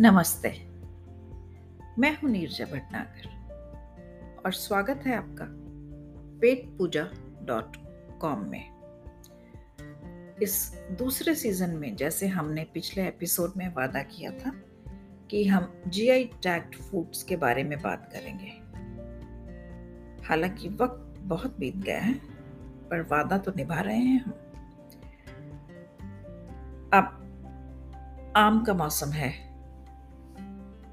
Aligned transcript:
नमस्ते। 0.00 0.48
मैं 1.98 2.20
हूँ 2.20 2.30
नीरजा 2.30 2.64
भटनागर 2.64 3.28
और 4.46 4.52
स्वागत 4.52 5.00
है 5.06 5.16
आपका 5.16 5.44
पेट 6.40 6.78
पूजा 6.78 7.08
डॉट 7.42 7.76
कॉम 8.20 8.38
में। 8.38 8.70
इस 10.42 10.74
दूसरे 10.98 11.34
सीज़न 11.34 11.70
में 11.70 11.96
जैसे 11.96 12.26
हमने 12.26 12.64
पिछले 12.64 13.08
एपिसोड 13.08 13.52
में 13.56 13.74
वादा 13.74 14.02
किया 14.02 14.30
था 14.30 14.50
कि 15.30 15.48
हम 15.48 15.82
जीआई 15.86 16.24
टैग्ड 16.24 16.74
फूड्स 16.74 17.22
के 17.22 17.36
बारे 17.36 17.64
में 17.64 17.82
बात 17.82 18.10
करेंगे। 18.12 18.50
हालाँकि 20.26 20.68
वक्त 20.68 21.20
बहुत 21.20 21.58
बीत 21.58 21.76
गया 21.76 22.00
है, 22.00 22.14
पर 22.88 23.02
वादा 23.02 23.38
तो 23.38 23.52
निभा 23.56 23.80
रहे 23.80 23.98
हैं 23.98 24.24
हम। 24.24 24.30
अब 26.92 27.22
आम 28.36 28.64
का 28.64 28.74
मौसम 28.74 29.10
है 29.10 29.45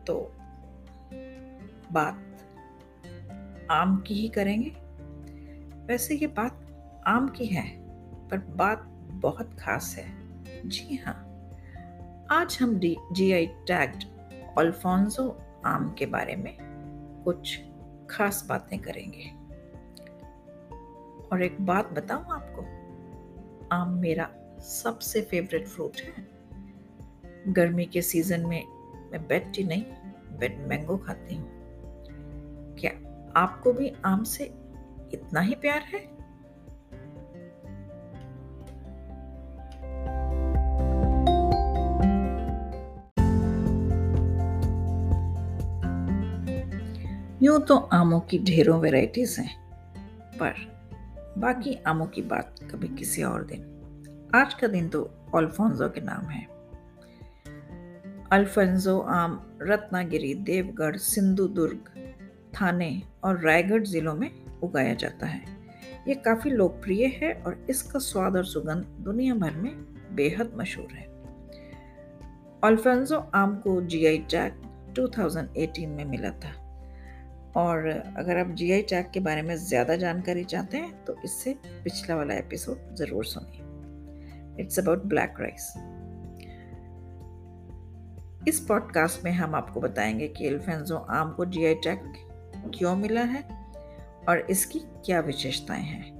तो 0.08 0.36
बात 1.92 3.68
आम 3.72 3.98
की 3.98 4.14
ही 4.14 4.28
करेंगे। 4.30 4.70
वैसे 5.86 6.16
ये 6.16 6.28
बात 6.28 6.60
आम 7.08 7.28
की 7.28 7.46
है, 7.46 7.66
पर 8.30 8.38
बात 8.38 8.84
बहुत 9.12 9.54
खास 9.60 9.96
है। 10.00 10.12
जी 10.70 10.96
हाँ 10.96 11.20
आज 12.32 12.58
हम 12.62 12.80
D, 12.80 12.98
G 13.12 13.32
I 13.32 13.48
tagged 13.48 14.04
Alphonso 14.58 15.42
आम 15.66 15.94
के 15.94 16.06
बारे 16.06 16.36
में 16.36 16.58
कुछ 17.26 17.60
खास 18.10 18.46
बातें 18.50 18.80
करेंगे। 18.80 19.30
और 21.28 21.44
एक 21.44 21.62
बात 21.62 21.90
बताऊँ 21.90 22.26
आपको, 22.26 22.62
आम 23.72 23.94
मेरा 23.94 24.30
सबसे 24.60 25.22
फेवरेट 25.22 25.68
फ्रूट 25.68 25.98
है। 25.98 26.28
गर्मी 27.54 27.86
के 27.86 28.02
सीज़न 28.02 28.46
में 28.46 28.64
मैं 29.14 29.22
बेटी 29.28 29.64
नहीं 29.64 29.84
बेट 30.40 30.58
मैंगो 30.60 30.96
खाती 30.98 31.36
हूँ। 31.36 32.76
क्या 32.80 32.92
आपको 33.36 33.74
भी 33.74 33.92
आम 34.06 34.24
से 34.24 34.44
इतना 35.14 35.40
ही 35.40 35.56
प्यार 35.56 35.82
है? 35.82 36.00
यूँ 47.44 47.60
तो 47.60 47.78
आमों 47.94 48.20
की 48.20 48.40
ढेरों 48.40 48.80
वैरायटीज 48.80 49.36
हैं, 49.40 49.56
पर 50.40 50.54
बाकी 51.38 51.78
आमों 51.88 52.06
की 52.06 52.22
बात 52.22 52.56
कभी 52.72 52.88
किसी 52.88 53.24
और 53.24 53.46
दिन। 53.46 54.32
आज 54.36 54.54
का 54.54 54.68
दिन 54.68 54.90
तो 54.90 55.04
अल्फोंजो 55.36 55.90
के 55.90 56.02
नाम 56.02 56.26
है। 56.26 56.53
अल्फेंजो 58.34 58.98
आम, 59.00 59.40
रत्नागिरी, 59.62 60.34
देवगढ़, 60.36 60.96
सिंधुदुर्ग 60.98 61.90
थाने 62.54 63.02
और 63.24 63.40
रायगढ़ 63.42 63.84
जिलों 63.84 64.14
में 64.16 64.30
उगाया 64.64 64.94
जाता 64.94 65.26
है। 65.26 65.42
ये 66.08 66.16
काफ़ी 66.16 66.52
लोकप्रिय 66.52 67.06
है 67.16 67.34
और 67.34 67.66
इसका 67.70 68.00
स्वाद 68.00 68.36
और 68.36 68.46
सुगंध 68.46 68.86
दुनिया 69.06 69.36
भर 69.36 69.52
में 69.52 69.72
बेहद 70.16 70.52
मशहूर 70.56 70.94
है। 70.94 71.06
अल्फेंजो 72.64 73.18
आम 73.36 73.56
को 73.58 73.82
जीआई 73.82 74.18
टैग 74.32 74.54
2018 74.96 75.88
में 75.88 76.06
मिला 76.06 76.30
था। 76.30 76.54
और 77.56 77.88
अगर 78.18 78.38
आप 78.38 78.52
जीआई 78.52 78.82
टैग 78.82 79.12
के 79.14 79.20
बारे 79.20 79.42
में 79.42 79.56
ज़्यादा 79.56 79.96
जानकारी 79.96 80.44
चाहते 80.46 80.78
हैं 80.78 81.04
तो 81.06 81.16
इससे 81.26 81.56
पिछला 81.66 82.16
वाला 82.16 82.34
एपिसोड 82.34 82.96
ज़रूर 82.96 83.26
सुनिए। 83.26 84.64
इट्स 84.64 84.80
अबाउट 84.80 85.06
ब्लैक 85.06 85.36
राइस 85.40 85.74
इस 88.48 88.60
पॉडकास्ट 88.60 89.24
में 89.24 89.32
हम 89.32 89.56
आपको 89.56 89.80
बताएँगे 89.80 90.28
कि 90.28 90.48
एल्फेंजो 90.48 90.96
आम 90.96 91.32
को 91.32 91.46
जीआई 91.46 91.76
टैग 91.76 92.00
क्यों 92.78 92.96
मिला 92.96 93.22
है 93.22 93.44
और 94.30 94.48
इसकी 94.50 94.80
क्या 94.80 95.20
विशेषताएँ 95.20 95.84
हैं। 95.84 96.14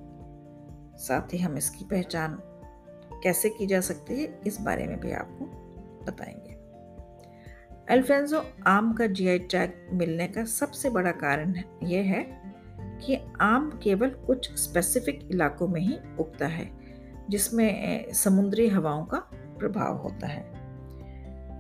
साथ 0.98 1.34
ही 1.34 1.38
हम 1.38 1.58
इसकी 1.58 1.86
पहचान 1.86 2.38
कैसे 3.24 3.50
की 3.50 3.68
जा 3.68 3.82
सकती 3.82 4.22
है, 4.22 4.40
इस 4.48 4.62
बारे 4.62 4.88
में 4.88 5.00
भी 5.00 5.12
आपको 5.12 5.46
बताएँगे। 6.06 6.54
एल्फेंजो 7.94 8.46
आम 8.68 8.94
का 8.94 9.08
जीआई 9.08 9.40
टैग 9.40 9.90
मिलने 9.94 10.28
का 10.28 10.46
सबसे 10.46 10.90
बड़ा 10.90 11.12
कारण 11.12 11.56
यह 11.84 12.02
है 12.02 12.54
कि 13.06 13.20
आम 13.42 13.80
केवल 13.84 14.10
कुछ 14.10 14.56
स्पेसिफिक 14.56 15.28
इलाकों 15.32 15.68
में 15.68 15.82
ही 15.82 15.98
उगता 16.20 16.48
है, 16.48 16.72
जिसमें 17.30 18.06
समुद्री 18.14 18.68
हवाओं 18.68 19.06
का 19.06 19.18
प्रभाव 19.34 19.98
होता 19.98 20.28
है। 20.28 20.53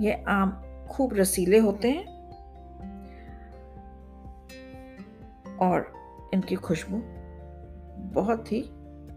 ये 0.01 0.23
आम 0.27 0.63
खूब 0.89 1.13
रसीले 1.13 1.57
होते 1.57 1.91
हैं। 1.91 2.13
और 5.57 5.93
इनकी 6.33 6.55
खुशबू 6.55 6.97
बहुत 8.13 8.51
ही 8.51 8.61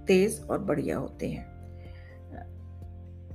तेज 0.06 0.46
और 0.50 0.58
बढ़िया 0.58 0.98
होती 0.98 1.32
है। 1.32 1.42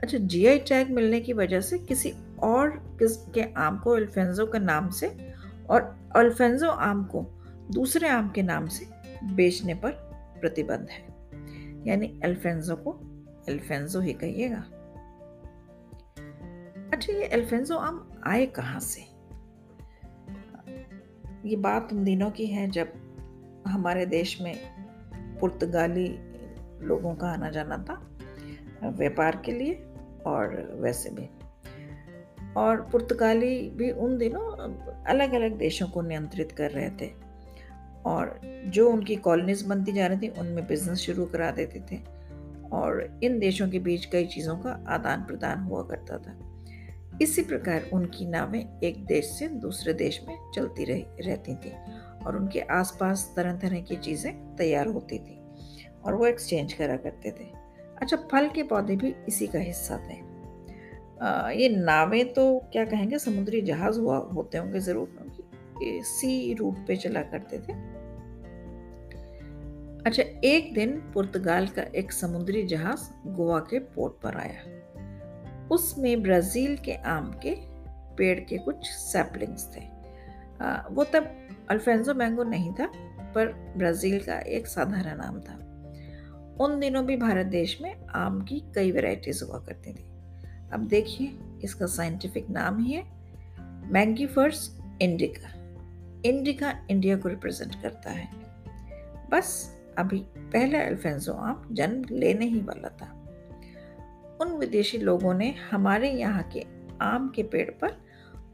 अच्छा 0.03 0.17
जीआई 0.17 0.59
टैग 0.59 0.89
मिलने 0.89 1.21
की 1.21 1.33
वजह 1.33 1.61
से 1.61 1.77
किसी 1.79 2.13
और 2.39 2.69
किस्म 2.99 3.31
के 3.31 3.53
आम 3.57 3.77
को, 3.77 3.91
अल्फेंजो 3.91 4.45
के 4.45 4.59
नाम 4.59 4.89
से 4.89 5.33
और 5.69 6.09
अल्फेंजो 6.15 6.69
आम 6.69 7.03
को 7.03 7.21
दूसरे 7.71 8.09
आम 8.09 8.29
के 8.29 8.41
नाम 8.41 8.67
से 8.67 8.85
बेचने 9.35 9.73
पर 9.73 9.91
प्रतिबंध 10.41 10.87
है। 10.91 11.03
यानी 11.87 12.19
अल्फेंजो 12.23 12.75
को 12.75 12.91
अल्फेंजो 13.49 13.99
ही 13.99 14.13
कहिएगा। 14.13 14.63
अच्छा 17.01 17.13
ये 17.13 17.23
एल्फेंसो 17.23 17.75
आम 17.75 18.11
आए 18.23 18.45
कहाँ 18.45 18.79
से? 18.79 19.01
ये 21.49 21.55
बात 21.55 21.93
उन 21.93 22.03
दिनों 22.03 22.31
की 22.31 22.45
है 22.45 22.69
जब 22.69 22.91
हमारे 23.67 24.05
देश 24.05 24.41
में 24.41 24.55
पुर्तगाली 25.39 26.07
लोगों 26.81 27.15
का 27.15 27.27
आना 27.27 27.49
जाना 27.49 27.77
था, 27.77 27.93
व्यापार 28.83 29.41
के 29.45 29.51
लिए 29.51 29.73
और 30.25 30.77
वैसे 30.81 31.09
भी। 31.09 31.27
और 32.57 32.81
पुर्तगाली 32.81 33.69
भी 33.69 33.91
उन 33.91 34.17
दिनों 34.17 34.45
अलग 35.03 35.33
अलग 35.33 35.57
देशों 35.57 35.87
को 35.87 36.01
नियंत्रित 36.01 36.51
कर 36.51 36.71
रहे 36.71 36.89
थे 36.89 37.11
और 38.05 38.39
जो 38.65 38.89
उनकी 38.91 39.15
कॉलोनीज 39.15 39.61
बनती 39.61 39.91
जा 39.91 40.07
रही 40.07 40.19
थी, 40.19 40.29
उनमें 40.29 40.67
बिज़नेस 40.67 40.97
शुरू 40.97 41.25
करा 41.25 41.51
देते 41.51 41.83
थे 41.91 41.99
और 42.69 43.19
इन 43.23 43.39
देशों 43.39 43.69
के 43.69 43.79
बीच 43.79 44.05
कई 44.05 44.25
चीज़ों 44.25 44.57
का 44.57 44.85
आदान 44.87 45.23
प्रदान 45.23 45.59
हुआ 45.59 45.83
करता 45.83 46.17
था। 46.17 46.50
इसी 47.21 47.41
प्रकार 47.41 47.89
उनकी 47.93 48.25
नावें 48.25 48.79
एक 48.83 49.05
देश 49.05 49.25
से 49.29 49.47
दूसरे 49.59 49.93
देश 49.93 50.19
में 50.27 50.37
चलती 50.55 50.85
रही 50.85 51.05
रहती 51.21 51.55
थी 51.55 51.71
और 52.25 52.37
उनके 52.37 52.59
आसपास 52.71 53.31
तरह 53.35 53.57
तरह 53.57 53.81
की 53.81 53.95
चीज़ें 53.95 54.55
तैयार 54.55 54.87
होती 54.87 55.19
थी 55.19 55.39
और 56.05 56.13
वो 56.13 56.25
एक्सचेंज 56.27 56.73
करा 56.73 56.95
करते 56.97 57.31
थे। 57.31 57.45
अच्छा 58.01 58.17
फल 58.31 58.49
के 58.49 58.63
पौधे 58.63 58.95
भी 58.95 59.13
इसी 59.27 59.47
का 59.47 59.59
हिस्सा 59.59 59.97
थे। 59.97 60.19
आ, 61.21 61.49
ये 61.49 61.69
नावें 61.69 62.33
तो 62.33 62.45
क्या 62.73 62.85
कहेंगे 62.85 63.19
समुद्री 63.19 63.61
जहाज़ 63.61 63.99
हुआ 63.99 64.17
होते 64.33 64.57
होंगे 64.57 64.79
ज़रूर 64.79 65.15
क्योंकि 65.17 66.01
सी 66.05 66.53
रूट 66.53 66.85
पे 66.87 66.95
चला 66.95 67.21
करते 67.21 67.59
थे। 67.59 67.73
अच्छा 70.05 70.23
एक 70.43 70.73
दिन 70.73 70.97
पुर्तगाल 71.13 71.67
का 71.67 71.81
एक 71.95 72.11
समुद्री 72.11 72.63
जहाज़ 72.67 73.09
गोवा 73.27 73.59
के 73.59 73.79
पोर्ट 73.79 74.13
पर 74.13 74.37
आया। 74.37 74.80
उसमें 75.71 76.23
ब्राज़ील 76.23 76.77
के 76.77 76.93
आम 76.93 77.31
के 77.31 77.55
पेड़ 78.17 78.39
के 78.39 78.57
कुछ 78.57 78.85
सैपलिंग्स 78.85 79.75
थे। 79.75 79.81
आ, 80.61 80.87
वो 80.91 81.03
तब 81.03 81.47
अल्फेंजो 81.69 82.13
मैंगो 82.13 82.43
नहीं 82.43 82.73
था 82.73 82.91
पर 83.35 83.73
ब्राज़ील 83.77 84.19
का 84.19 84.39
एक 84.39 84.67
साधारण 84.67 85.19
आम 85.19 85.39
था। 85.39 85.53
उन 86.63 86.79
दिनों 86.79 87.05
भी 87.05 87.17
भारत 87.17 87.45
देश 87.45 87.79
में 87.81 88.07
आम 88.07 88.41
की 88.41 88.63
कई 88.75 88.91
वैरायटीज 88.91 89.43
हुआ 89.43 89.59
करती 89.59 89.93
थी। 89.93 90.03
अब 90.73 90.87
देखिए 90.89 91.39
इसका 91.63 91.85
साइंटिफिक 91.85 92.49
नाम 92.49 92.79
ही 92.79 92.93
है 92.93 93.03
मैंगीफर्स 93.91 94.79
इंडिका। 95.01 95.49
इंडिका 96.25 96.87
इंडिया 96.91 97.17
को 97.17 97.29
रिप्रेजेंट 97.29 97.81
करता 97.81 98.09
है। 98.09 98.27
बस 99.31 99.77
अभी 99.97 100.19
पहला 100.37 100.79
अल्फेंजो 100.79 101.33
आम 101.33 101.67
जन्म 101.71 102.03
लेने 102.11 102.45
ही 102.45 102.61
वाला 102.61 102.89
था। 102.89 103.20
उन 104.41 104.51
विदेशी 104.51 104.97
लोगों 104.97 105.33
ने 105.33 105.55
हमारे 105.71 106.11
यहाँ 106.11 106.43
के 106.43 106.65
आम 107.01 107.29
के 107.29 107.43
पेड़ 107.43 107.71
पर 107.71 107.97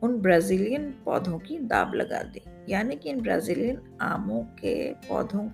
उन 0.04 0.22
ब्राज़ीलियन 0.22 0.92
पौधों 1.06 1.40
की 1.40 1.60
दाब 1.60 1.94
लगा 1.94 2.24
दी। 2.24 2.42
यानी 2.70 2.96
कि 2.96 3.10
इन 3.10 3.22
ब्राज़ीलियन 3.22 3.98
आमों 4.02 4.44
के 4.44 4.94
पौधों 4.94 5.50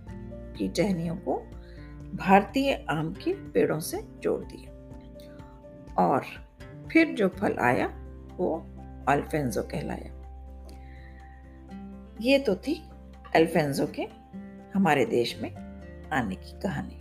की 0.53 0.68
टहनियों 0.68 1.15
को 1.15 1.38
भारतीय 2.15 2.85
आम 2.89 3.13
के 3.13 3.33
पेड़ों 3.33 3.80
से 3.80 4.01
जोड़ 4.19 4.44
दिया। 4.44 4.74
और 5.97 6.25
फिर 6.91 7.07
जो 7.07 7.27
फल 7.27 7.56
आया, 7.59 7.88
वो 8.38 8.75
अल्फेंजो 9.09 9.62
कहलाया। 9.62 10.19
ये 12.21 12.39
तो 12.39 12.56
थी 12.56 12.89
अल्फेंजो 13.36 13.88
के 13.88 14.03
हमारे 14.75 15.06
देश 15.06 15.39
में 15.41 15.56
आने 16.13 16.36
की 16.36 16.59
कहानी। 16.62 17.00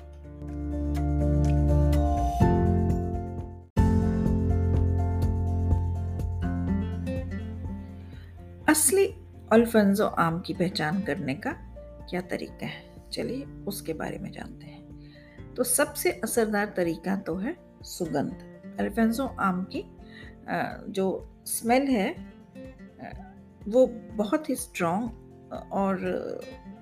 अल्फेंजो 9.53 10.07
आम 10.07 10.41
की 10.41 10.55
पहचान 10.55 11.01
करने 11.03 11.35
का 11.37 11.51
क्या 12.11 12.21
तरीका 12.21 12.67
है? 12.67 13.11
चलिए 13.13 13.45
उसके 13.67 13.93
बारे 13.93 14.19
में 14.19 14.31
जानते 14.33 14.67
हैं। 14.67 15.55
तो 15.55 15.65
सबसे 15.65 16.11
असरदार 16.25 16.73
तरीका 16.77 17.17
तो 17.17 17.35
है 17.37 17.57
सुगंध। 17.87 18.77
अल्फेंजो 18.81 19.27
आम 19.41 19.63
की 19.75 19.85
जो 20.91 21.07
स्मेल 21.47 21.87
है 21.89 22.11
वो 23.69 23.87
बहुत 24.17 24.49
ही 24.51 24.55
स्ट्रॉन्ग 24.55 25.73
और 25.73 25.97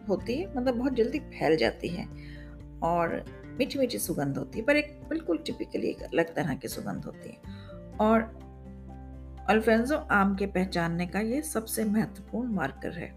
होती 0.08 0.34
है 0.34 0.56
मतलब 0.56 0.75
बहुत 0.75 0.93
जल्दी 0.93 1.19
फैल 1.19 1.56
जाती 1.56 1.88
है 1.88 2.06
और 2.82 3.25
मीठी 3.58 3.78
मीठी 3.78 3.99
सुगंध 3.99 4.38
होती 4.38 4.58
है, 4.58 4.64
पर 4.64 4.76
एक 4.76 5.00
बिल्कुल 5.08 5.38
टिपिकली 5.46 5.88
एक 5.88 6.02
अलग 6.02 6.34
तरह 6.34 6.55
की 6.55 6.69
सुगंध 6.69 7.05
होती 7.05 7.28
है। 7.28 7.96
और 8.00 8.22
अल्फेंजो 9.50 9.97
आम 10.12 10.35
के 10.37 10.47
पहचानने 10.47 11.06
का 11.06 11.20
ये 11.20 11.41
सबसे 11.43 11.85
महत्वपूर्ण 11.85 12.52
मार्कर 12.55 12.93
है। 12.93 13.12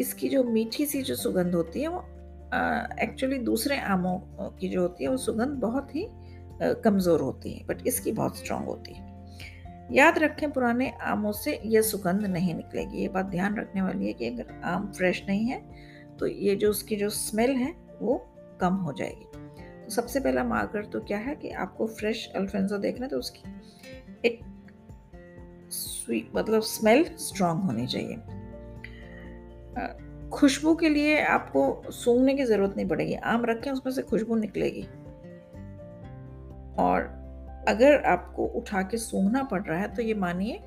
इसकी 0.00 0.28
जो 0.28 0.42
मीठी 0.44 0.86
सी 0.86 1.02
जो 1.02 1.14
सुगंध 1.16 1.54
होती 1.54 1.82
है 1.82 1.88
वो 1.88 2.00
एक्चुअली 3.02 3.38
दूसरे 3.40 3.78
आमों 3.78 4.18
की 4.58 4.68
जो 4.68 4.80
होती 4.82 5.04
है 5.04 5.10
वो 5.10 5.16
सुगंध 5.16 5.58
बहुत 5.60 5.94
ही 5.94 6.06
कमज़ोर 6.84 7.20
होती 7.20 7.52
है 7.52 7.66
बट 7.66 7.86
इसकी 7.86 8.12
बहुत 8.12 8.38
स्ट्रांग 8.38 8.66
होती 8.66 8.94
है। 8.94 9.10
याद 9.92 10.18
रखें 10.18 10.50
पुराने 10.50 10.90
आमों 11.04 11.32
से 11.32 11.58
यह 11.64 11.82
सुगंध 11.82 12.26
नहीं 12.26 12.54
निकलेगी। 12.54 13.00
ये 13.00 13.08
बात 13.08 13.26
ध्यान 13.26 13.56
रखने 13.56 13.82
वाली 13.82 14.06
है 14.06 14.12
कि 14.12 14.28
अगर 14.28 14.60
आम 14.64 14.90
फ्रेश 14.92 15.24
नहीं 15.28 15.46
है 15.46 15.60
तो 16.18 16.26
ये 16.26 16.54
जो 16.56 16.70
उसकी 16.70 16.96
जो 16.96 17.08
स्मेल 17.10 17.56
है, 17.56 17.74
वो 18.00 18.16
कम 18.60 18.74
हो 18.76 18.92
जाएगी। 18.92 19.24
तो 19.84 19.90
सबसे 19.90 20.20
पहला 20.20 20.44
मार्कर 20.44 20.84
तो 20.84 21.00
क्या 21.02 21.18
है 21.18 21.34
कि 21.36 21.50
आपको 21.58 21.86
फ्रेश 21.90 22.26
अल्फेंजो 22.36 22.78
देखना 22.78 23.06
तो 23.06 23.18
उसकी 23.18 23.42
एक 24.24 24.40
स्वीट 26.04 26.30
मतलब 26.36 26.60
स्मेल 26.60 27.04
स्ट्रांग 27.18 27.60
होनी 27.60 27.86
चाहिए। 27.86 28.16
खुशबू 30.30 30.74
के 30.74 30.88
लिए 30.88 31.20
आपको 31.22 31.90
सूंघने 31.90 32.34
की 32.34 32.44
ज़रूरत 32.44 32.76
नहीं 32.76 32.88
पड़ेगी। 32.88 33.14
आम 33.14 33.44
रखें 33.44 33.70
उसमें 33.70 33.92
से 33.92 34.02
खुशबू 34.02 34.36
निकलेगी। 34.36 34.82
और 36.78 37.02
अगर 37.68 38.02
आपको 38.04 38.46
उठा 38.46 38.82
के 38.82 38.96
सूंघना 38.96 39.42
पड़ 39.42 39.62
रहा 39.62 39.78
है 39.80 39.94
तो 39.94 40.02
ये 40.02 40.14
मानिए 40.14 40.58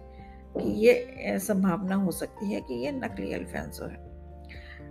कि 0.57 0.69
ये 0.85 1.39
संभावना 1.39 1.95
हो 1.95 2.11
सकती 2.11 2.51
है 2.53 2.61
कि 2.61 2.73
ये 2.73 2.91
नकली 2.91 3.33
अल्फेंसो 3.33 3.85
है। 3.85 3.97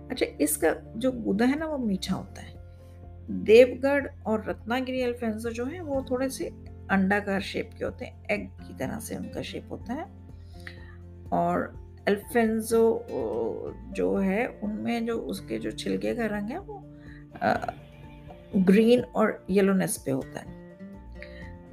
अच्छा 0.09 0.25
इसका 0.41 0.73
जो 0.97 1.11
गुदा 1.11 1.45
है 1.45 1.57
ना, 1.59 1.65
वो 1.65 1.77
मीठा 1.77 2.15
होता 2.15 2.41
है। 2.41 2.53
देवगढ़ 3.43 4.07
और 4.25 4.43
रत्नागिरी 4.49 5.01
अल्फेंसो 5.01 5.49
जो 5.49 5.65
है, 5.65 5.79
वो 5.81 6.05
थोड़े 6.11 6.29
से 6.29 6.45
अंडाकार 6.91 7.41
शेप 7.41 7.69
के 7.77 7.85
होते 7.85 8.05
हैं। 8.05 8.25
एग 8.31 8.47
की 8.59 8.73
तरह 8.73 8.99
से 8.99 9.15
उनका 9.15 9.41
शेप 9.41 9.67
होता 9.71 9.93
है। 9.93 10.05
और 11.33 11.73
अल्फेंजो 12.07 13.03
जो 13.95 14.15
है, 14.15 14.45
उनमें 14.63 15.05
जो 15.05 15.17
उसके 15.17 15.57
जो 15.59 15.71
छिलके 15.71 16.13
का 16.15 16.25
रंग 16.27 16.49
है, 16.49 16.59
वो 16.59 16.83
ग्रीन 18.57 19.01
और 19.01 19.45
येलोनेस 19.49 19.97
पे 20.05 20.11
होता 20.11 20.39
है। 20.39 20.63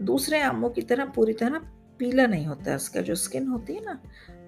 दूसरे 0.02 0.40
आमों 0.42 0.70
की 0.70 0.82
तरह 0.82 1.04
पूरी 1.06 1.32
तरह 1.32 1.60
पीला 1.98 2.26
नहीं 2.26 2.46
होता 2.46 2.70
है, 2.70 2.76
उसका 2.76 3.00
जो 3.00 3.14
स्किन 3.14 3.46
होती 3.48 3.74
है 3.74 3.84
ना, 3.84 3.98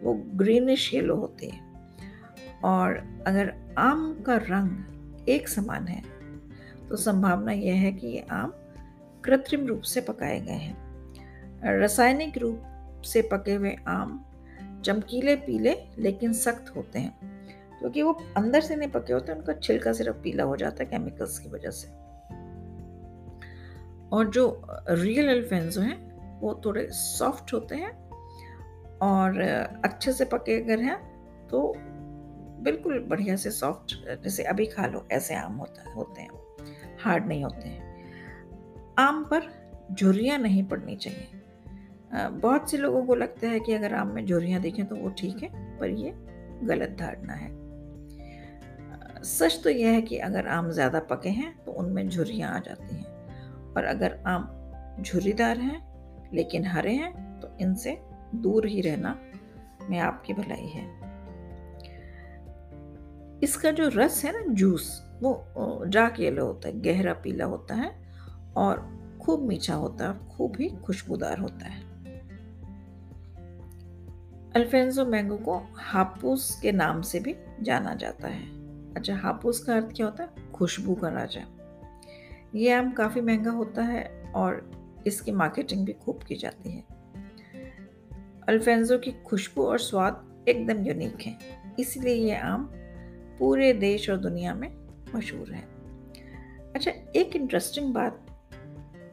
वो 0.03 0.15
ग्रीनिश 0.35 0.93
येलो 0.95 1.17
होती 1.17 1.49
है। 1.49 1.61
और 2.65 2.97
अगर 3.27 3.53
आम 3.79 4.13
का 4.27 4.37
रंग 4.37 5.29
एक 5.29 5.49
समान 5.49 5.87
है 5.87 6.03
तो 6.89 6.97
संभावना 6.97 7.53
यह 7.53 7.75
है 7.75 7.93
कि 7.93 8.07
ये 8.07 8.25
आम 8.33 8.53
कृत्रिम 9.25 9.67
रूप 9.67 9.83
से 9.83 10.01
पकाए 10.01 10.41
गए 10.41 10.53
हैं। 10.53 11.79
रासायनिक 11.79 12.39
रूप 12.39 13.03
से 13.05 13.23
पके 13.33 13.55
हुए 13.55 13.77
आम 13.89 14.25
चमकीले 14.85 15.37
पीले, 15.37 15.77
लेकिन 15.99 16.33
सख्त 16.33 16.77
होते 16.77 16.99
हैं। 16.99 17.35
क्योंकि 17.79 18.03
वो 18.03 18.13
अंदर 18.37 18.61
से 18.61 18.77
नहीं 18.77 18.91
पके 18.91 19.13
होते, 19.13 19.33
उनका 19.33 19.53
छिलका 19.53 19.93
सिर्फ़ 19.93 20.17
पीला 20.17 20.45
हो 20.45 20.57
जाता 20.57 20.85
है 20.85 20.91
केमिकल्स 20.91 21.39
की 21.39 21.49
वजह 21.49 21.71
से। 21.71 21.89
और 24.13 24.31
जो 24.31 24.63
रियल 24.89 25.29
अल्फेंजो 25.29 25.81
हैं, 25.81 26.15
वो 26.41 26.63
थोड़े 26.65 26.89
सॉफ्ट 26.91 27.53
होते 27.53 27.75
हैं 27.75 28.11
और 28.99 29.41
अच्छे 29.85 30.13
से 30.13 30.25
पके 30.25 30.63
अगर 30.63 30.81
हैं 30.83 31.15
तो 31.49 31.75
बिल्कुल 32.61 32.99
बढ़िया 32.99 33.37
से 33.37 33.51
सॉफ्ट 33.51 34.23
जैसे 34.25 34.43
अभी 34.43 34.67
खा 34.67 34.87
लो, 34.87 35.09
ऐसे 35.13 35.35
आम 35.35 35.53
होता, 35.53 35.93
होते 35.93 36.23
हैं। 36.23 36.31
हार्ड 37.01 37.27
नहीं 37.27 37.45
होते 37.45 37.69
हैं। 37.69 37.95
आम 38.99 39.25
पर 39.25 39.43
झुर्रियाँ 39.93 40.39
नहीं 40.39 40.65
पड़नी 40.65 40.97
चाहिए। 40.97 41.44
बहुत 42.15 42.71
से 42.71 42.77
लोगों 42.77 43.05
को 43.07 43.15
लगता 43.15 43.49
है 43.49 43.61
कि 43.61 43.73
अगर 43.73 43.95
आम 43.95 44.09
में 44.09 44.25
झुर्रियाँ 44.27 44.61
देखें 44.61 44.85
तो 44.87 44.97
वो 44.97 45.09
ठीक 45.11 45.43
है, 45.43 45.49
पर 45.79 45.91
ये 45.91 46.13
गलत 46.65 46.97
धारणा 46.99 47.33
है। 47.33 47.53
सच 49.25 49.61
तो 49.65 49.71
यह 49.71 49.91
है 49.91 50.01
कि 50.03 50.17
अगर 50.19 50.47
आम 50.49 50.71
ज़्यादा 50.71 50.99
पके 51.11 51.29
हैं 51.31 51.55
तो 51.65 51.73
उनमें 51.73 52.09
झुर्रियाँ 52.09 52.51
आ 52.51 52.59
जाती 52.59 52.97
हैं 52.97 53.75
और 53.75 53.85
अगर 53.85 54.19
आम 54.27 54.49
झुर्रीदार 55.03 55.59
हैं 55.59 56.31
लेकिन 56.35 56.67
हरे 56.67 56.93
हैं 56.95 57.41
तो 57.41 57.57
इनसे 57.61 57.99
दूर 58.35 58.67
ही 58.67 58.81
रहना 58.81 59.17
में 59.83 59.99
आपकी 59.99 60.33
भलाई 60.33 60.67
है। 60.69 60.83
इसका 63.43 63.71
जो 63.71 63.89
रस 63.95 64.25
है 64.25 64.33
ना, 64.33 64.53
जूस, 64.55 65.03
वो 65.23 65.85
डार्क 65.87 66.21
येलो 66.21 66.47
होता 66.47 66.69
है, 66.69 66.81
गहरा 66.81 67.13
पीला 67.15 67.45
होता 67.45 67.75
है 67.75 67.91
और 68.57 68.81
खूब 69.23 69.43
मीठा 69.49 69.75
होता 69.75 70.09
है, 70.09 70.29
खूब 70.29 70.57
ही 70.61 70.69
खुशबूदार 70.85 71.39
होता 71.39 71.67
है। 71.67 71.83
अल्फेंजो 74.57 75.05
मैंगो 75.05 75.37
को 75.37 75.57
हापूस 75.77 76.59
के 76.63 76.73
नाम 76.73 77.01
से 77.03 77.21
भी 77.21 77.35
जाना 77.63 77.95
जाता 77.95 78.29
है। 78.29 78.43
अच्छा 78.95 79.15
हापूस 79.17 79.59
का 79.61 79.75
अर्थ 79.75 79.95
क्या 79.97 80.07
होता 80.07 80.23
है? 80.23 80.53
खुशबू 80.53 80.95
का 80.95 81.09
राजा। 81.09 81.41
ये 82.55 82.73
आम 82.73 82.91
काफ़ी 82.93 83.21
महँगा 83.21 83.51
होता 83.51 83.83
है 83.83 84.05
और 84.35 85.03
इसकी 85.07 85.33
मार्केटिंग 85.33 85.85
भी 85.87 85.93
खूब 85.93 86.23
की 86.23 86.35
जाती 86.35 86.71
है। 86.71 86.85
अल्फेंजो 88.49 88.99
की 88.99 89.13
खुशबू 89.27 89.63
और 89.63 89.79
स्वाद 89.79 90.45
एकदम 90.49 90.85
यूनिक 90.87 91.21
है, 91.21 91.37
इसलिए 91.79 92.15
ये 92.15 92.37
आम 92.37 92.69
पूरे 93.39 93.73
देश 93.73 94.09
और 94.11 94.17
दुनिया 94.17 94.55
में 94.55 94.69
मशहूर 95.15 95.53
है। 95.53 95.63
अच्छा 96.75 96.91
एक 97.17 97.37
इंटरेस्टिंग 97.37 97.93
बात 97.95 98.25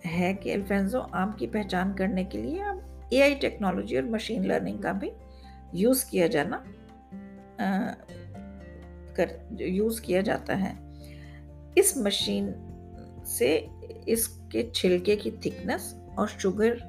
है 0.06 0.34
कि 0.34 0.52
अल्फेंजो 0.52 1.00
आम 1.00 1.34
की 1.34 1.48
पहचान 1.48 1.94
करने 1.94 2.24
के 2.24 2.38
लिए 2.38 2.62
अब 2.62 3.10
एआई 3.14 3.36
टेक्नोलॉजी 3.36 3.98
और 3.98 4.10
मशीन 4.10 4.46
लर्निंग 4.46 4.80
का 4.80 4.94
भी 4.94 5.12
यूज़ 5.76 6.06
किया 6.10 6.28
जाना 6.28 6.64
कर 9.16 9.58
यूज़ 9.62 10.02
किया 10.02 10.22
जाता 10.22 10.56
है। 10.56 10.76
इस 11.78 11.98
मशीन 11.98 12.54
से 13.28 13.56
इसके 14.08 14.70
छिलके 14.76 15.16
की 15.16 15.32
थिकनेस 15.46 15.94
और 16.20 16.28
शुगर 16.30 16.80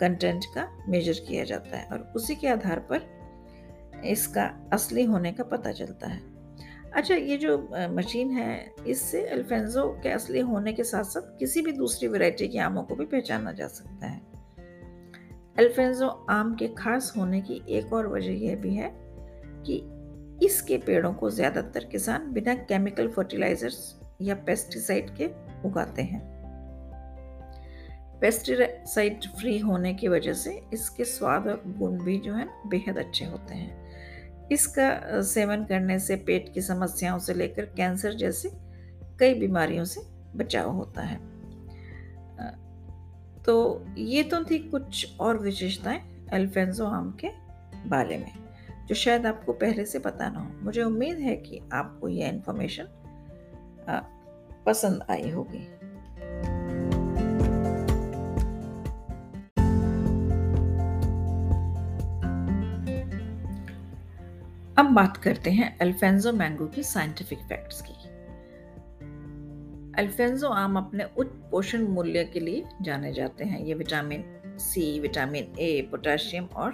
कंटेंट 0.00 0.44
का 0.54 0.68
मेजर 0.88 1.24
किया 1.28 1.44
जाता 1.44 1.76
है 1.76 1.86
और 1.86 2.12
उसी 2.16 2.34
के 2.34 2.48
आधार 2.48 2.78
पर 2.92 4.02
इसका 4.06 4.44
असली 4.72 5.04
होने 5.04 5.32
का 5.32 5.44
पता 5.44 5.72
चलता 5.72 6.08
है। 6.08 6.20
अच्छा 6.94 7.14
ये 7.14 7.36
जो 7.36 7.56
मशीन 7.90 8.30
है, 8.30 8.74
इससे 8.86 9.26
अल्फेंजो 9.26 9.86
के 10.02 10.08
असली 10.08 10.40
होने 10.40 10.72
के 10.72 10.84
साथ 10.84 11.04
साथ 11.04 11.38
किसी 11.38 11.62
भी 11.62 11.72
दूसरी 11.72 12.08
वैरायटी 12.08 12.48
के 12.48 12.58
आमों 12.58 12.82
को 12.82 12.94
भी 12.94 13.04
पहचाना 13.06 13.52
जा 13.52 13.66
सकता 13.68 14.06
है। 14.06 14.20
अल्फेंजो 15.56 16.06
आम 16.30 16.54
के 16.54 16.68
खास 16.68 17.12
होने 17.16 17.40
की 17.40 17.62
एक 17.68 17.92
और 17.92 18.06
वजह 18.06 18.44
यह 18.44 18.56
भी 18.56 18.74
है 18.74 18.90
कि 19.66 19.76
इसके 20.46 20.76
पेड़ों 20.78 21.12
को 21.12 21.30
ज़्यादातर 21.30 21.84
किसान 21.84 22.32
बिना 22.32 22.54
केमिकल 22.54 23.08
फर्टिलाइजर्स 23.08 23.78
या 24.22 24.34
पेस्टिसाइड 24.34 25.10
के 25.16 25.26
उगाते 25.68 26.02
हैं। 26.02 26.20
पेस्टिसाइड 28.20 29.26
फ्री 29.38 29.58
होने 29.58 29.94
की 29.94 30.08
वजह 30.08 30.32
से 30.32 30.60
इसके 30.74 31.04
स्वाद 31.04 31.46
और 31.48 31.62
गुण 31.78 31.98
भी 32.04 32.18
जो 32.18 32.34
है, 32.34 32.46
बेहद 32.66 32.98
अच्छे 32.98 33.24
होते 33.24 33.54
हैं। 33.54 34.48
इसका 34.52 35.20
सेवन 35.22 35.64
करने 35.64 35.98
से 35.98 36.16
पेट 36.16 36.52
की 36.54 36.60
समस्याओं 36.60 37.18
से 37.18 37.34
लेकर 37.34 37.64
कैंसर 37.76 38.14
जैसी 38.14 38.48
कई 39.20 39.34
बीमारियों 39.34 39.84
से 39.84 40.00
बचाव 40.36 40.70
होता 40.70 41.02
है। 41.02 41.18
तो 43.46 43.86
ये 43.98 44.22
तो 44.22 44.42
थी 44.44 44.58
कुछ 44.58 45.18
और 45.20 45.38
विशेषताएँ 45.38 46.00
अल्फेंजो 46.32 46.86
आम 46.86 47.10
के 47.20 47.28
बारे 47.88 48.18
में, 48.18 48.32
जो 48.86 48.94
शायद 48.94 49.26
आपको 49.26 49.52
पहले 49.52 49.84
से 49.84 49.98
पता 49.98 50.28
ना 50.30 50.40
हो। 50.40 50.50
मुझे 50.62 50.82
उम्मीद 50.82 51.18
है 51.18 51.36
कि 51.36 51.60
आपको 51.72 52.08
यह 52.08 52.28
इन्फॉर्मेशन 52.28 52.88
पसंद 54.66 55.04
आई 55.10 55.30
होगी। 55.30 55.66
अब 64.78 64.92
बात 64.94 65.16
करते 65.16 65.50
हैं 65.50 65.78
अल्फेंजो 65.78 66.32
मैंगो 66.32 66.66
की 66.66 66.82
साइंटिफिक 66.82 67.38
फैक्ट्स 67.38 67.80
की। 67.80 67.99
अल्फेंजो 69.98 70.48
आम 70.48 70.76
अपने 70.76 71.04
उच्च 71.18 71.30
पोषण 71.50 71.86
मूल्य 71.88 72.24
के 72.24 72.40
लिए 72.40 72.64
जाने 72.82 73.12
जाते 73.12 73.44
हैं। 73.44 73.60
ये 73.60 73.74
vitamin 73.74 74.24
C 74.58 75.00
vitamin 75.00 75.52
A 75.58 75.88
potassium 75.90 76.44
और 76.56 76.72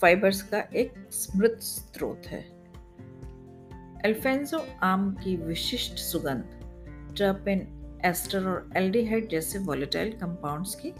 फाइबर्स 0.00 0.42
का 0.42 0.58
एक 0.74 0.94
समृद्ध 1.12 1.56
स्रोत 1.60 2.26
है। 2.26 2.40
एल्फेंजो 4.04 4.64
आम 4.82 5.10
की 5.14 5.36
विशिष्ट 5.36 5.98
सुगंध, 5.98 6.44
टर्पिन, 7.18 7.66
एस्टर 8.04 8.48
और 8.48 8.70
एल्डिहाइड 8.76 9.28
जैसे 9.28 9.58
वॉलेटाइल 9.58 10.12
कंपाउंड्स 10.12 10.74
की 10.74 10.92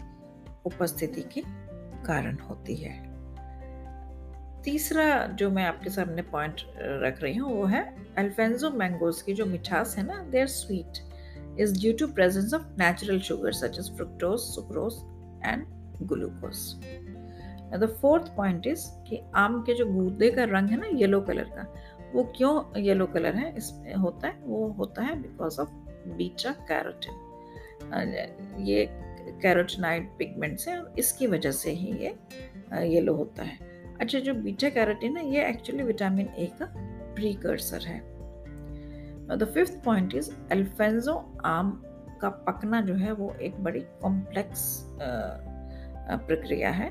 उपस्थिति 0.65 1.21
के 1.33 1.41
कारण 2.05 2.37
होती 2.39 2.75
है। 2.75 2.95
तीसरा 4.63 5.25
जो 5.39 5.49
मैं 5.51 5.63
आपके 5.65 5.89
सामने 5.89 6.21
पॉइंट 6.21 6.61
रख 6.77 7.21
रही 7.21 7.35
हूँ, 7.35 7.53
वो 7.53 7.65
है 7.65 7.83
अल्फेंजो 8.17 8.69
मैंगोज 8.71 9.21
की 9.21 9.33
जो 9.33 9.45
मिठास 9.45 9.95
है 9.97 10.05
ना 10.05 10.23
they 10.23 10.41
are 10.41 10.47
sweet 11.57 11.69
is 11.69 11.79
due 11.81 11.93
to 11.93 12.07
presence 12.07 12.53
of 12.53 12.61
natural 12.61 13.19
sugar 13.19 13.51
such 13.51 13.79
as 13.79 13.95
fructose 13.95 14.39
sucrose 14.39 14.93
and 15.45 15.65
glucose 16.03 16.75
the 17.73 17.97
fourth 18.01 18.23
point 18.35 18.67
is 18.67 18.85
कि 19.09 19.21
आम 19.35 19.61
के 19.61 19.73
जो 19.73 19.85
गूदे 19.85 20.29
का 20.31 20.43
रंग 20.43 20.69
है 20.69 20.77
ना 20.77 20.87
येलो 20.95 21.21
कलर 21.21 21.43
का, 21.43 21.73
वो 22.13 22.23
क्यों 22.37 22.81
येलो 22.81 23.05
कलर 23.05 23.35
है? 23.35 23.57
इसमें 23.57 23.93
होता 23.95 24.27
है, 24.27 24.39
वो 24.43 24.67
होता 24.67 25.01
है 25.01 25.21
बिकॉज़ 25.21 25.61
ऑफ़ 25.61 25.69
बीटा 26.07 26.51
कैरोटिन 26.51 27.25
ये 28.59 28.87
कैरोटिनाइड 29.41 30.07
पिगमेंट्स 30.07 30.67
हैं 30.67 30.95
इसकी 30.99 31.27
वजह 31.27 31.51
से 31.51 31.71
ही 31.71 31.91
ये 31.93 32.15
येलो 32.87 33.13
होता 33.13 33.43
है। 33.43 33.57
अच्छा 33.99 34.19
जो 34.19 34.33
बीटा 34.33 34.69
कैरोटिन 34.69 35.17
है, 35.17 35.33
ये 35.33 35.49
एक्चुअली 35.49 35.83
विटामिन 35.83 36.27
ए 36.27 36.45
का 36.45 36.65
प्रीकर्सर 37.15 37.81
है। 37.81 38.16
The 39.35 39.51
fifth 39.53 39.83
point 39.83 40.15
is 40.15 40.31
Alphonso 40.51 41.13
आम 41.45 41.71
का 42.21 42.29
पकना 42.29 42.81
जो 42.81 42.93
है 42.93 43.11
वो 43.11 43.33
एक 43.41 43.59
बड़ी 43.63 43.79
कॉम्प्लेक्स 44.01 44.83
प्रक्रिया 46.09 46.69
है। 46.69 46.89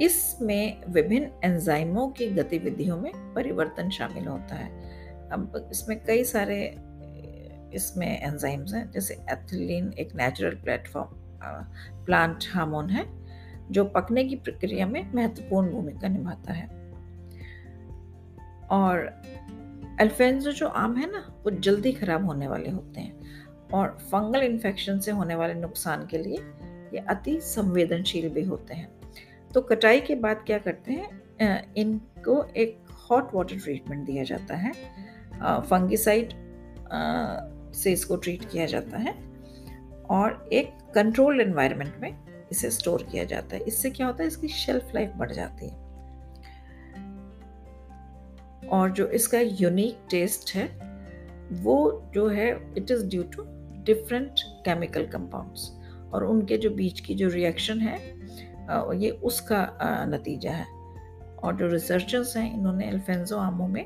इसमें 0.00 0.82
विभिन्न 0.88 1.30
एंजाइमों 1.44 2.08
की 2.08 2.26
गतिविधियों 2.26 2.96
में 2.96 3.12
परिवर्तन 3.34 3.90
शामिल 3.90 4.26
होता 4.26 4.54
है। 4.54 4.68
अब 5.30 5.68
इसमें 5.70 6.04
कई 6.04 6.24
सारे, 6.24 6.58
इसमें 7.74 8.22
एंजाइम्स 8.22 8.74
हैं, 8.74 8.90
जैसे 8.90 9.14
एथिलीन 9.30 9.92
एक 9.92 10.14
नेचुरल 10.14 10.54
प्लेटफॉर्म 10.54 11.08
प्लांट 12.04 12.44
हार्मोन 12.52 12.90
है, 12.90 13.04
जो 13.70 13.84
पकने 13.84 14.24
की 14.24 14.36
प्रक्रिया 14.36 14.86
में 14.86 15.12
महत्वपूर्ण 15.14 15.70
भूमिका 15.70 16.08
निभाता 16.08 16.52
है। 16.52 16.66
और 18.70 19.22
अल्फेंजो 20.00 20.52
जो 20.52 20.66
आम 20.66 20.96
है 20.96 21.10
ना, 21.12 21.18
वो 21.44 21.50
जल्दी 21.50 21.92
खराब 21.92 22.26
होने 22.26 22.48
वाले 22.48 22.70
होते 22.70 23.00
हैं 23.00 23.70
और 23.74 23.96
फंगल 24.02 24.42
इन्फेक्शन 24.42 24.98
से 25.00 25.10
होने 25.10 25.34
वाले 25.34 25.54
नुकसान 25.54 26.06
के 26.06 26.18
लिए 26.18 26.36
ये 26.94 26.98
अति 27.08 27.38
संवेदनशील 27.40 28.28
भी 28.28 28.42
होते 28.44 28.74
हैं। 28.74 28.88
तो 29.54 29.60
कटाई 29.60 30.00
के 30.00 30.14
बाद 30.14 30.42
क्या 30.46 30.58
करते 30.58 30.92
हैं? 30.92 31.74
इनको 31.74 32.42
एक 32.56 32.78
हॉट 33.10 33.34
वाटर 33.34 33.58
ट्रीटमेंट 33.58 34.04
दिया 34.06 34.24
जाता 34.24 34.54
है। 34.54 34.72
फंगिसाइड 35.42 36.32
से 37.74 37.92
इसको 37.92 38.16
ट्रीट 38.16 38.44
किया 38.44 38.66
जाता 38.66 38.98
है 38.98 39.14
और 40.10 40.48
एक 40.52 40.72
कंट्रोल्ड 40.94 41.40
एनवायरनमेंट 41.40 41.94
में 42.00 42.18
इसे 42.52 42.70
स्टोर 42.70 43.02
किया 43.02 43.24
जाता 43.24 43.56
है। 43.56 43.62
इससे 43.62 43.90
क्या 43.90 44.06
होता 44.06 44.22
है? 44.22 44.28
इसकी 44.28 44.48
शेल्फ 44.48 44.94
लाइफ 44.94 45.12
बढ़ 45.16 45.32
जाती 45.32 45.68
है। 45.68 45.87
और 48.70 48.90
जो 48.90 49.06
इसका 49.08 49.40
यूनिक 49.40 49.98
टेस्ट 50.10 50.54
है, 50.54 50.66
वो 51.62 52.10
जो 52.14 52.26
है 52.28 52.48
it 52.76 52.90
is 52.90 53.06
due 53.06 53.22
to 53.34 53.44
different 53.84 54.40
chemical 54.64 55.06
compounds 55.06 55.70
और 56.12 56.24
उनके 56.24 56.56
जो 56.56 56.70
बीच 56.70 57.00
की 57.00 57.14
जो 57.14 57.28
रिएक्शन 57.28 57.80
है 57.80 57.96
ये 58.94 59.10
उसका 59.24 59.60
नतीजा 60.08 60.50
है। 60.50 60.66
और 61.38 61.56
जो 61.56 61.66
रिसर्चर्स 61.68 62.36
हैं, 62.36 62.52
इन्होंने 62.54 62.86
एल्फेंजो 62.88 63.36
आमो 63.36 63.66
में 63.66 63.84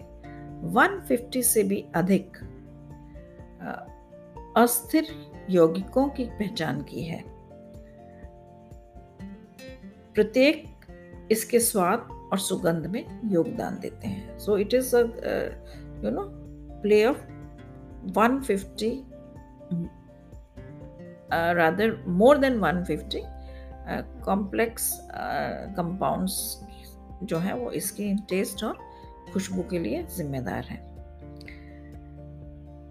150 0.71 1.43
से 1.45 1.62
भी 1.62 1.85
अधिक 1.95 2.37
अस्थिर 4.57 5.07
यौगिकों 5.51 6.09
की 6.09 6.25
पहचान 6.39 6.81
की 6.83 7.03
है। 7.03 7.23
प्रत्येक 10.15 10.65
इसके 11.31 11.61
स्वाद 11.61 12.09
और 12.33 12.39
सुगंध 12.39 12.87
में 12.87 13.05
योगदान 13.33 13.79
देते 13.81 14.09
हैं। 14.09 14.39
So 14.39 14.57
it 14.59 14.75
is 14.75 14.95
you 14.97 16.11
know 16.11 16.23
play 16.83 17.05
of 17.05 17.19
150 18.11 18.93
rather 21.57 21.97
more 22.09 22.39
than 22.39 22.59
150 22.61 23.23
complex 24.25 24.91
compounds 25.77 26.35
जो 27.23 27.39
है 27.39 27.55
वो 27.59 27.71
इसकी 27.73 28.15
टेस्ट 28.31 28.65
और 28.65 28.79
खुशबू 29.33 29.62
के 29.62 29.79
लिए 29.79 30.03
जिम्मेदार 30.17 30.65
हैं। 30.65 30.81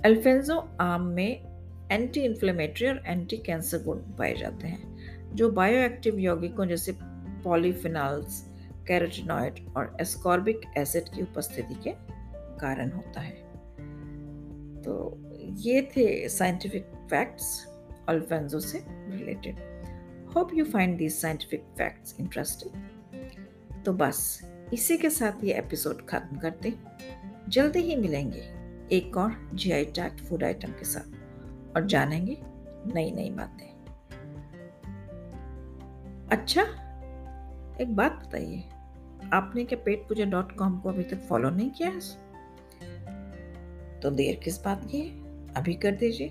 एल्फेंजो 0.06 0.58
आम 0.82 1.02
में 1.08 1.88
एंटी 1.92 2.22
इन्फ्लेमेटरी 2.22 2.88
और 2.88 3.02
एंटी 3.08 3.38
कैंसर 3.38 3.84
गुण 3.84 3.98
पाए 4.18 4.34
जाते 4.36 4.68
हैं, 4.68 5.36
जो 5.36 5.52
बायोएक्टिव 5.52 6.20
यौगिकों 6.20 6.66
जैसे 6.66 6.96
पॉलीफिनॉल्स 7.44 8.44
कैरोटिनॉइड 8.88 9.66
और 9.78 9.96
एस्कॉर्बिक 10.02 10.62
एसिड 10.78 11.10
की 11.10 11.22
उपस्थिति 11.22 11.76
के 11.84 11.94
कारण 12.60 12.92
होता 12.92 13.22
है। 13.22 13.36
तो 14.82 14.94
ये 15.60 15.82
थे 15.96 16.30
साइंटिफिक 16.30 16.86
फैक्ट्स 17.10 17.66
अल्फेंजो 18.10 18.60
से 18.60 18.84
related 18.90 19.60
hope 20.36 20.54
you 20.54 20.66
find 20.66 20.98
these 20.98 21.14
scientific 21.14 21.64
facts 21.78 22.16
interesting 22.20 23.84
तो 23.84 23.94
बस, 23.94 24.42
इसी 24.74 24.98
के 24.98 25.10
साथ 25.10 25.44
ये 25.44 25.54
एपिसोड 25.54 26.06
खत्म 26.08 26.38
करते 26.38 26.74
जल्दी 27.50 27.80
ही 27.80 27.96
मिलेंगे 27.96 28.42
एक 28.92 29.18
और 29.18 29.36
G 29.54 29.72
I 29.72 29.86
tag 29.86 30.26
food 30.26 30.44
item 30.44 30.72
के 30.72 30.86
साथ 30.86 31.76
और 31.76 31.86
जानेंगे 31.86 32.38
नई 32.94 33.12
नई 33.12 33.30
बातें। 33.30 33.70
अच्छा 36.28 36.62
एक 37.82 37.96
बात 37.96 38.24
बताइए। 38.28 38.64
आपने 39.34 39.64
क्या 39.64 39.80
पेट 39.86 40.08
पूजा 40.08 40.26
डॉट 40.26 40.52
कॉम 40.52 40.80
को 40.80 40.90
अभी 40.90 41.04
तक 41.04 41.18
फॉलो 41.18 41.50
नहीं 41.50 41.70
किया 41.70 41.90
है? 41.90 42.00
तो 44.00 44.12
देर 44.12 44.36
किस 44.36 44.64
बात 44.64 44.88
की 44.92 45.00
है? 45.00 45.10
अभी 45.54 45.74
कर 45.74 45.92
दीजिए। 45.92 46.28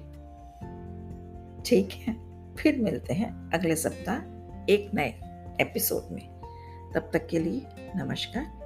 ठीक 1.66 1.92
है, 1.92 2.14
फिर 2.54 2.78
मिलते 2.78 3.14
हैं 3.14 3.50
अगले 3.50 3.76
सप्ताह 3.76 4.16
एक 4.73 4.90
नए 4.94 5.09
एपिसोड 5.61 6.12
में। 6.12 6.28
तब 6.94 7.11
तक 7.12 7.26
के 7.26 7.38
लिए 7.38 7.66
नमस्कार। 7.97 8.61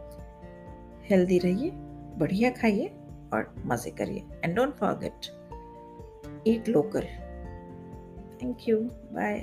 हेल्दी 1.10 1.38
रहिए, 1.38 1.70
बढ़िया 2.18 2.50
खाइए 2.50 2.86
और 3.32 3.54
मज़े 3.66 3.90
करिए। 3.90 4.24
And 4.44 4.56
don't 4.56 4.74
forget 4.74 5.26
eat 6.46 6.68
local 6.68 7.02
thank 8.36 8.68
you 8.68 8.76
bye 9.12 9.38